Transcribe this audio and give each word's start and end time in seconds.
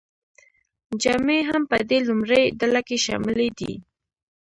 جامې 1.01 1.39
هم 1.49 1.61
په 1.71 1.77
دې 1.89 1.99
لومړۍ 2.07 2.43
ډله 2.59 2.81
کې 2.87 2.97
شاملې 3.05 3.49
دي. 3.59 3.73